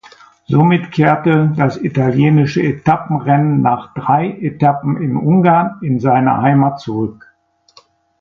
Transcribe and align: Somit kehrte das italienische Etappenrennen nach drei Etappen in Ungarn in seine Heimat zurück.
Somit 0.47 0.89
kehrte 0.91 1.53
das 1.55 1.77
italienische 1.77 2.59
Etappenrennen 2.63 3.61
nach 3.61 3.93
drei 3.93 4.29
Etappen 4.31 4.99
in 4.99 5.15
Ungarn 5.15 5.77
in 5.83 5.99
seine 5.99 6.37
Heimat 6.41 6.79
zurück. 6.79 7.31